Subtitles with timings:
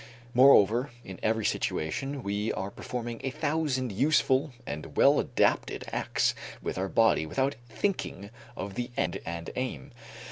[0.33, 6.75] Moreover in every situation we are performing a thousand useful and well adapted acts with
[6.79, 9.91] our body without thinking of the end and aim.